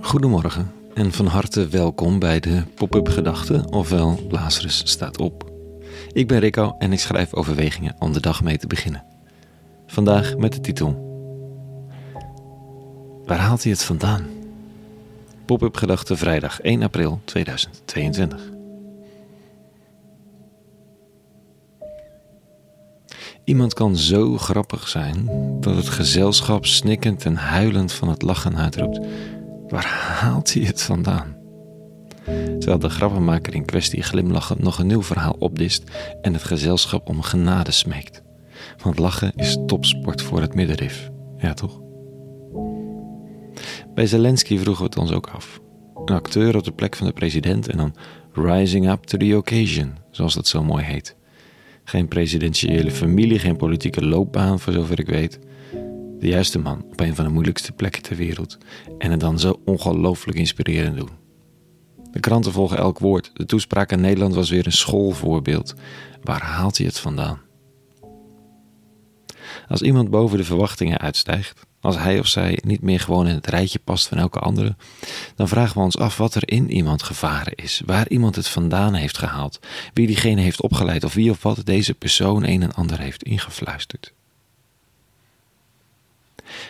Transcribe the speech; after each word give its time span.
Goedemorgen 0.00 0.72
en 0.94 1.12
van 1.12 1.26
harte 1.26 1.68
welkom 1.68 2.18
bij 2.18 2.40
de 2.40 2.62
Pop-up 2.74 3.08
Gedachten, 3.08 3.72
ofwel 3.72 4.18
Lazarus 4.28 4.82
staat 4.84 5.18
op. 5.18 5.50
Ik 6.12 6.28
ben 6.28 6.38
Rico 6.38 6.76
en 6.78 6.92
ik 6.92 7.00
schrijf 7.00 7.34
overwegingen 7.34 7.96
om 7.98 8.12
de 8.12 8.20
dag 8.20 8.42
mee 8.42 8.58
te 8.58 8.66
beginnen. 8.66 9.04
Vandaag 9.86 10.36
met 10.36 10.52
de 10.52 10.60
titel 10.60 11.04
Waar 13.24 13.38
haalt 13.38 13.62
hij 13.62 13.72
het 13.72 13.82
vandaan? 13.82 14.26
Pop-up 15.44 15.76
Gedachten 15.76 16.18
vrijdag 16.18 16.60
1 16.60 16.82
april 16.82 17.20
2022. 17.24 18.55
Iemand 23.46 23.74
kan 23.74 23.96
zo 23.96 24.38
grappig 24.38 24.88
zijn 24.88 25.28
dat 25.60 25.76
het 25.76 25.88
gezelschap 25.88 26.66
snikkend 26.66 27.24
en 27.24 27.36
huilend 27.36 27.92
van 27.92 28.08
het 28.08 28.22
lachen 28.22 28.56
uitroept. 28.56 29.00
Waar 29.68 29.86
haalt 29.86 30.54
hij 30.54 30.62
het 30.62 30.82
vandaan? 30.82 31.36
Terwijl 32.58 32.78
de 32.78 32.88
grappenmaker 32.88 33.54
in 33.54 33.64
kwestie 33.64 34.02
glimlachend 34.02 34.58
nog 34.58 34.78
een 34.78 34.86
nieuw 34.86 35.02
verhaal 35.02 35.36
opdist 35.38 35.82
en 36.22 36.32
het 36.32 36.42
gezelschap 36.42 37.08
om 37.08 37.22
genade 37.22 37.70
smeekt. 37.70 38.22
Want 38.82 38.98
lachen 38.98 39.32
is 39.34 39.58
topsport 39.66 40.22
voor 40.22 40.40
het 40.40 40.54
middenrif. 40.54 41.10
Ja, 41.38 41.54
toch? 41.54 41.80
Bij 43.94 44.06
Zelensky 44.06 44.58
vroegen 44.58 44.82
we 44.82 44.88
het 44.88 44.98
ons 44.98 45.12
ook 45.12 45.26
af. 45.26 45.60
Een 46.04 46.14
acteur 46.14 46.56
op 46.56 46.64
de 46.64 46.72
plek 46.72 46.96
van 46.96 47.06
de 47.06 47.12
president 47.12 47.68
en 47.68 47.76
dan 47.76 47.96
rising 48.32 48.90
up 48.90 49.04
to 49.04 49.18
the 49.18 49.36
occasion, 49.36 49.94
zoals 50.10 50.34
dat 50.34 50.46
zo 50.46 50.64
mooi 50.64 50.84
heet. 50.84 51.15
Geen 51.88 52.08
presidentiële 52.08 52.90
familie, 52.90 53.38
geen 53.38 53.56
politieke 53.56 54.04
loopbaan, 54.04 54.60
voor 54.60 54.72
zover 54.72 54.98
ik 54.98 55.06
weet. 55.06 55.38
De 56.18 56.26
juiste 56.26 56.58
man 56.58 56.84
op 56.90 57.00
een 57.00 57.14
van 57.14 57.24
de 57.24 57.30
moeilijkste 57.30 57.72
plekken 57.72 58.02
ter 58.02 58.16
wereld 58.16 58.58
en 58.98 59.10
het 59.10 59.20
dan 59.20 59.38
zo 59.38 59.60
ongelooflijk 59.64 60.38
inspirerend 60.38 60.96
doen. 60.96 61.08
De 62.10 62.20
kranten 62.20 62.52
volgen 62.52 62.76
elk 62.76 62.98
woord. 62.98 63.30
De 63.32 63.44
toespraak 63.44 63.92
in 63.92 64.00
Nederland 64.00 64.34
was 64.34 64.50
weer 64.50 64.66
een 64.66 64.72
schoolvoorbeeld. 64.72 65.74
Waar 66.22 66.42
haalt 66.42 66.76
hij 66.76 66.86
het 66.86 66.98
vandaan? 66.98 67.40
Als 69.68 69.82
iemand 69.82 70.10
boven 70.10 70.38
de 70.38 70.44
verwachtingen 70.44 70.98
uitstijgt, 70.98 71.66
als 71.86 71.96
hij 71.96 72.18
of 72.18 72.26
zij 72.26 72.58
niet 72.64 72.82
meer 72.82 73.00
gewoon 73.00 73.26
in 73.26 73.34
het 73.34 73.46
rijtje 73.46 73.78
past 73.78 74.08
van 74.08 74.18
elke 74.18 74.38
andere, 74.38 74.76
dan 75.34 75.48
vragen 75.48 75.76
we 75.76 75.82
ons 75.82 75.98
af 75.98 76.16
wat 76.16 76.34
er 76.34 76.50
in 76.50 76.70
iemand 76.70 77.02
gevaren 77.02 77.54
is, 77.54 77.82
waar 77.84 78.08
iemand 78.08 78.36
het 78.36 78.48
vandaan 78.48 78.94
heeft 78.94 79.18
gehaald, 79.18 79.58
wie 79.92 80.06
diegene 80.06 80.40
heeft 80.40 80.62
opgeleid 80.62 81.04
of 81.04 81.14
wie 81.14 81.30
of 81.30 81.42
wat 81.42 81.64
deze 81.64 81.94
persoon 81.94 82.44
een 82.44 82.62
en 82.62 82.74
ander 82.74 82.98
heeft 82.98 83.22
ingefluisterd. 83.22 84.12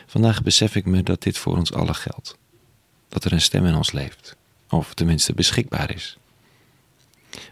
Vandaag 0.06 0.42
besef 0.42 0.74
ik 0.74 0.84
me 0.84 1.02
dat 1.02 1.22
dit 1.22 1.38
voor 1.38 1.56
ons 1.56 1.72
allen 1.72 1.94
geldt. 1.94 2.36
Dat 3.08 3.24
er 3.24 3.32
een 3.32 3.40
stem 3.40 3.66
in 3.66 3.74
ons 3.74 3.92
leeft, 3.92 4.36
of 4.68 4.94
tenminste 4.94 5.32
beschikbaar 5.34 5.94
is. 5.94 6.16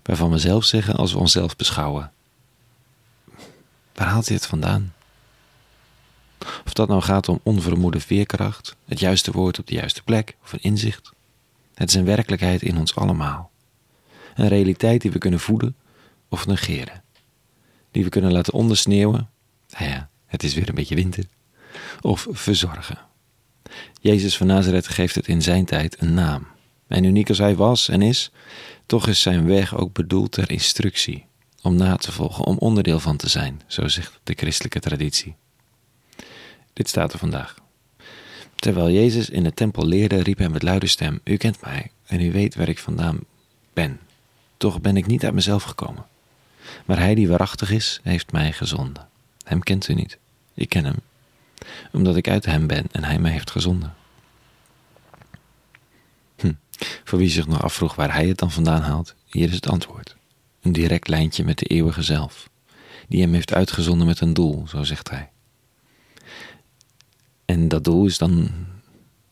Waarvan 0.02 0.30
we 0.30 0.38
zelf 0.38 0.64
zeggen 0.64 0.94
als 0.94 1.12
we 1.12 1.18
onszelf 1.18 1.56
beschouwen: 1.56 2.12
Waar 3.94 4.08
haalt 4.08 4.26
hij 4.26 4.36
het 4.36 4.46
vandaan? 4.46 4.93
Of 6.64 6.72
dat 6.72 6.88
nou 6.88 7.02
gaat 7.02 7.28
om 7.28 7.40
onvermoede 7.42 8.00
veerkracht, 8.00 8.76
het 8.84 9.00
juiste 9.00 9.32
woord 9.32 9.58
op 9.58 9.66
de 9.66 9.74
juiste 9.74 10.02
plek 10.02 10.36
of 10.42 10.52
een 10.52 10.62
inzicht. 10.62 11.12
Het 11.74 11.88
is 11.88 11.94
een 11.94 12.04
werkelijkheid 12.04 12.62
in 12.62 12.78
ons 12.78 12.96
allemaal. 12.96 13.50
Een 14.34 14.48
realiteit 14.48 15.00
die 15.00 15.10
we 15.10 15.18
kunnen 15.18 15.40
voeden 15.40 15.76
of 16.28 16.46
negeren. 16.46 17.02
Die 17.90 18.04
we 18.04 18.10
kunnen 18.10 18.32
laten 18.32 18.52
ondersneeuwen. 18.52 19.28
Nou 19.78 19.90
ja, 19.90 20.08
het 20.26 20.42
is 20.42 20.54
weer 20.54 20.68
een 20.68 20.74
beetje 20.74 20.94
winter 20.94 21.24
of 22.00 22.26
verzorgen. 22.30 22.98
Jezus 24.00 24.36
van 24.36 24.46
Nazareth 24.46 24.88
geeft 24.88 25.14
het 25.14 25.28
in 25.28 25.42
zijn 25.42 25.64
tijd 25.64 26.00
een 26.00 26.14
naam. 26.14 26.46
En 26.86 27.04
uniek 27.04 27.28
als 27.28 27.38
hij 27.38 27.56
was 27.56 27.88
en 27.88 28.02
is, 28.02 28.30
toch 28.86 29.08
is 29.08 29.20
zijn 29.20 29.46
weg 29.46 29.76
ook 29.76 29.92
bedoeld 29.92 30.32
ter 30.32 30.50
instructie, 30.50 31.26
om 31.62 31.76
na 31.76 31.96
te 31.96 32.12
volgen, 32.12 32.44
om 32.44 32.58
onderdeel 32.58 33.00
van 33.00 33.16
te 33.16 33.28
zijn, 33.28 33.62
zo 33.66 33.88
zegt 33.88 34.20
de 34.22 34.34
christelijke 34.36 34.80
traditie. 34.80 35.34
Dit 36.74 36.88
staat 36.88 37.12
er 37.12 37.18
vandaag. 37.18 37.54
Terwijl 38.54 38.90
Jezus 38.90 39.30
in 39.30 39.42
de 39.42 39.54
tempel 39.54 39.86
leerde, 39.86 40.22
riep 40.22 40.38
hij 40.38 40.48
met 40.48 40.62
luide 40.62 40.86
stem: 40.86 41.20
U 41.24 41.36
kent 41.36 41.60
mij 41.60 41.90
en 42.06 42.20
u 42.20 42.32
weet 42.32 42.54
waar 42.54 42.68
ik 42.68 42.78
vandaan 42.78 43.18
ben. 43.72 44.00
Toch 44.56 44.80
ben 44.80 44.96
ik 44.96 45.06
niet 45.06 45.24
uit 45.24 45.34
mezelf 45.34 45.62
gekomen. 45.62 46.06
Maar 46.84 46.98
hij 46.98 47.14
die 47.14 47.28
waarachtig 47.28 47.70
is, 47.70 48.00
heeft 48.02 48.32
mij 48.32 48.52
gezonden. 48.52 49.08
Hem 49.44 49.60
kent 49.62 49.88
u 49.88 49.94
niet. 49.94 50.18
Ik 50.54 50.68
ken 50.68 50.84
hem 50.84 50.96
omdat 51.92 52.16
ik 52.16 52.28
uit 52.28 52.44
hem 52.44 52.66
ben 52.66 52.86
en 52.92 53.04
hij 53.04 53.18
mij 53.18 53.30
heeft 53.30 53.50
gezonden. 53.50 53.94
Hm. 56.36 56.52
Voor 57.04 57.18
wie 57.18 57.28
zich 57.28 57.46
nog 57.46 57.62
afvroeg 57.62 57.94
waar 57.94 58.12
hij 58.12 58.26
het 58.26 58.38
dan 58.38 58.50
vandaan 58.50 58.82
haalt, 58.82 59.14
hier 59.26 59.48
is 59.48 59.54
het 59.54 59.68
antwoord. 59.68 60.16
Een 60.62 60.72
direct 60.72 61.08
lijntje 61.08 61.44
met 61.44 61.58
de 61.58 61.66
eeuwige 61.66 62.02
zelf, 62.02 62.48
die 63.08 63.20
hem 63.20 63.32
heeft 63.32 63.52
uitgezonden 63.52 64.06
met 64.06 64.20
een 64.20 64.34
doel, 64.34 64.68
zo 64.68 64.82
zegt 64.82 65.10
hij. 65.10 65.30
En 67.44 67.68
dat 67.68 67.84
doel 67.84 68.06
is 68.06 68.18
dan 68.18 68.50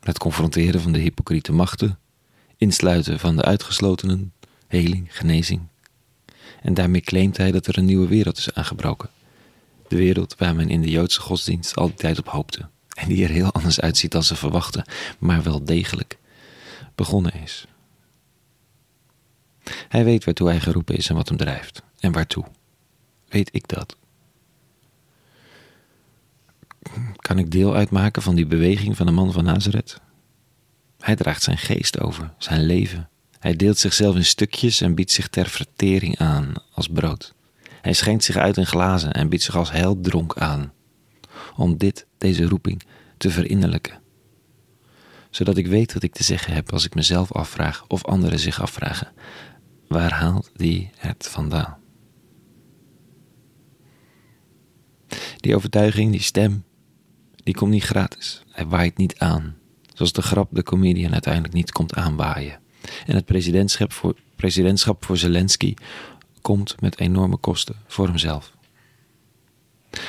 het 0.00 0.18
confronteren 0.18 0.80
van 0.80 0.92
de 0.92 0.98
hypocriete 0.98 1.52
machten, 1.52 1.98
insluiten 2.56 3.18
van 3.18 3.36
de 3.36 3.42
uitgeslotenen, 3.42 4.32
heling, 4.66 5.16
genezing. 5.16 5.60
En 6.62 6.74
daarmee 6.74 7.00
claimt 7.00 7.36
hij 7.36 7.50
dat 7.50 7.66
er 7.66 7.78
een 7.78 7.84
nieuwe 7.84 8.08
wereld 8.08 8.38
is 8.38 8.54
aangebroken 8.54 9.08
de 9.92 9.98
wereld 9.98 10.34
waar 10.38 10.54
men 10.54 10.68
in 10.68 10.80
de 10.80 10.90
Joodse 10.90 11.20
godsdienst 11.20 11.76
altijd 11.76 12.18
op 12.18 12.28
hoopte. 12.28 12.68
En 12.94 13.08
die 13.08 13.24
er 13.24 13.30
heel 13.30 13.52
anders 13.52 13.80
uitziet 13.80 14.12
dan 14.12 14.22
ze 14.22 14.36
verwachten, 14.36 14.84
maar 15.18 15.42
wel 15.42 15.64
degelijk 15.64 16.18
begonnen 16.94 17.34
is. 17.34 17.66
Hij 19.88 20.04
weet 20.04 20.24
waartoe 20.24 20.48
hij 20.48 20.60
geroepen 20.60 20.96
is 20.96 21.08
en 21.08 21.14
wat 21.14 21.28
hem 21.28 21.36
drijft. 21.36 21.82
En 21.98 22.12
waartoe? 22.12 22.44
Weet 23.28 23.48
ik 23.52 23.68
dat? 23.68 23.96
Kan 27.32 27.40
ik 27.40 27.50
deel 27.50 27.74
uitmaken 27.74 28.22
van 28.22 28.34
die 28.34 28.46
beweging 28.46 28.96
van 28.96 29.06
de 29.06 29.12
man 29.12 29.32
van 29.32 29.44
Nazareth? 29.44 30.00
Hij 30.98 31.16
draagt 31.16 31.42
zijn 31.42 31.58
geest 31.58 32.00
over, 32.00 32.34
zijn 32.38 32.62
leven. 32.62 33.08
Hij 33.38 33.56
deelt 33.56 33.78
zichzelf 33.78 34.16
in 34.16 34.24
stukjes 34.24 34.80
en 34.80 34.94
biedt 34.94 35.10
zich 35.10 35.28
ter 35.28 35.48
vertering 35.48 36.18
aan 36.18 36.52
als 36.72 36.88
brood. 36.88 37.34
Hij 37.80 37.92
schenkt 37.92 38.24
zich 38.24 38.36
uit 38.36 38.56
in 38.56 38.66
glazen 38.66 39.12
en 39.12 39.28
biedt 39.28 39.42
zich 39.42 39.56
als 39.56 39.70
heldronk 39.70 40.36
aan, 40.38 40.72
om 41.56 41.76
dit, 41.76 42.06
deze 42.18 42.44
roeping, 42.44 42.82
te 43.16 43.30
verinnerlijken. 43.30 44.00
Zodat 45.30 45.56
ik 45.56 45.66
weet 45.66 45.92
wat 45.92 46.02
ik 46.02 46.12
te 46.12 46.24
zeggen 46.24 46.54
heb 46.54 46.72
als 46.72 46.84
ik 46.84 46.94
mezelf 46.94 47.32
afvraag 47.32 47.84
of 47.88 48.04
anderen 48.04 48.38
zich 48.38 48.60
afvragen. 48.60 49.12
Waar 49.88 50.12
haalt 50.12 50.50
die 50.54 50.90
het 50.96 51.28
vandaan? 51.28 51.78
Die 55.36 55.56
overtuiging, 55.56 56.10
die 56.10 56.22
stem, 56.22 56.64
die 57.42 57.54
komt 57.54 57.70
niet 57.70 57.84
gratis. 57.84 58.42
Hij 58.50 58.66
waait 58.66 58.96
niet 58.96 59.18
aan. 59.18 59.56
Zoals 59.94 60.12
de 60.12 60.22
grap 60.22 60.48
de 60.50 60.62
comedian 60.62 61.12
uiteindelijk 61.12 61.54
niet 61.54 61.72
komt 61.72 61.94
aanwaaien. 61.94 62.60
En 63.06 63.14
het 63.14 63.24
presidentschap 63.24 63.92
voor, 63.92 64.14
presidentschap 64.36 65.04
voor 65.04 65.16
Zelensky 65.16 65.74
komt 66.40 66.80
met 66.80 66.98
enorme 66.98 67.36
kosten 67.36 67.76
voor 67.86 68.06
hemzelf. 68.06 68.52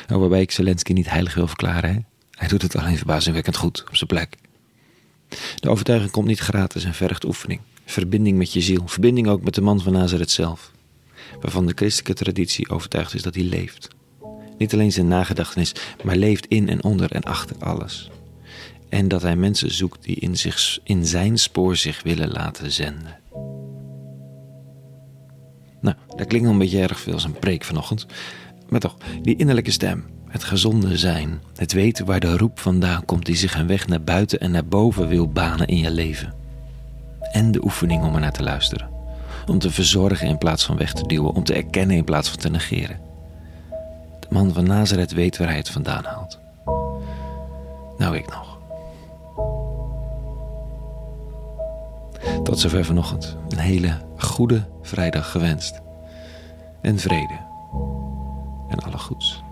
Nou, 0.06 0.20
waarbij 0.20 0.40
ik 0.40 0.50
Zelensky 0.50 0.92
niet 0.92 1.10
heilig 1.10 1.34
wil 1.34 1.46
verklaren. 1.46 2.06
Hij 2.30 2.48
doet 2.48 2.62
het 2.62 2.76
alleen 2.76 2.96
verbazingwekkend 2.96 3.56
goed 3.56 3.84
op 3.88 3.96
zijn 3.96 4.08
plek. 4.08 4.36
De 5.56 5.70
overtuiging 5.70 6.10
komt 6.10 6.26
niet 6.26 6.38
gratis 6.38 6.84
en 6.84 6.94
vergt 6.94 7.24
oefening. 7.24 7.60
Verbinding 7.84 8.38
met 8.38 8.52
je 8.52 8.60
ziel. 8.60 8.82
Verbinding 8.86 9.28
ook 9.28 9.42
met 9.42 9.54
de 9.54 9.60
man 9.60 9.80
van 9.80 9.92
Nazareth 9.92 10.30
zelf. 10.30 10.70
Waarvan 11.40 11.66
de 11.66 11.72
christelijke 11.74 12.24
traditie 12.24 12.70
overtuigd 12.70 13.14
is 13.14 13.22
dat 13.22 13.34
hij 13.34 13.44
leeft. 13.44 13.88
Niet 14.58 14.72
alleen 14.72 14.92
zijn 14.92 15.08
nagedachtenis, 15.08 15.72
maar 16.04 16.16
leeft 16.16 16.46
in 16.46 16.68
en 16.68 16.84
onder 16.84 17.12
en 17.12 17.22
achter 17.22 17.56
alles. 17.58 18.10
En 18.88 19.08
dat 19.08 19.22
hij 19.22 19.36
mensen 19.36 19.74
zoekt 19.74 20.04
die 20.04 20.16
in, 20.16 20.36
zich, 20.36 20.78
in 20.84 21.06
zijn 21.06 21.38
spoor 21.38 21.76
zich 21.76 22.02
willen 22.02 22.30
laten 22.30 22.72
zenden. 22.72 23.18
Nou, 25.80 25.96
dat 26.16 26.26
klinkt 26.26 26.48
een 26.48 26.58
beetje 26.58 26.80
erg 26.80 27.00
veel 27.00 27.12
als 27.12 27.24
een 27.24 27.38
preek 27.38 27.64
vanochtend. 27.64 28.06
Maar 28.68 28.80
toch, 28.80 28.96
die 29.22 29.36
innerlijke 29.36 29.70
stem, 29.70 30.04
het 30.28 30.44
gezonde 30.44 30.98
zijn, 30.98 31.40
het 31.56 31.72
weten 31.72 32.06
waar 32.06 32.20
de 32.20 32.36
roep 32.36 32.58
vandaan 32.58 33.04
komt 33.04 33.26
die 33.26 33.36
zich 33.36 33.54
een 33.54 33.66
weg 33.66 33.86
naar 33.86 34.02
buiten 34.02 34.40
en 34.40 34.50
naar 34.50 34.66
boven 34.66 35.08
wil 35.08 35.28
banen 35.28 35.66
in 35.66 35.78
je 35.78 35.90
leven. 35.90 36.34
En 37.32 37.52
de 37.52 37.64
oefening 37.64 38.04
om 38.04 38.14
er 38.14 38.20
naar 38.20 38.32
te 38.32 38.42
luisteren. 38.42 38.88
Om 39.46 39.58
te 39.58 39.70
verzorgen 39.70 40.28
in 40.28 40.38
plaats 40.38 40.64
van 40.64 40.76
weg 40.76 40.92
te 40.92 41.06
duwen, 41.06 41.34
om 41.34 41.44
te 41.44 41.54
erkennen 41.54 41.96
in 41.96 42.04
plaats 42.04 42.28
van 42.28 42.38
te 42.38 42.50
negeren. 42.50 43.00
De 44.28 44.34
man 44.34 44.52
van 44.52 44.64
Nazareth 44.64 45.12
weet 45.12 45.36
waar 45.38 45.48
hij 45.48 45.56
het 45.56 45.70
vandaan 45.70 46.04
haalt. 46.04 46.38
Nou, 47.98 48.16
ik 48.16 48.26
nog. 48.26 48.58
Tot 52.42 52.58
zover 52.58 52.84
vanochtend. 52.84 53.36
Een 53.48 53.58
hele 53.58 53.98
goede 54.16 54.64
vrijdag 54.82 55.30
gewenst. 55.30 55.80
En 56.80 56.98
vrede. 56.98 57.38
En 58.68 58.78
alle 58.78 58.98
goeds. 58.98 59.42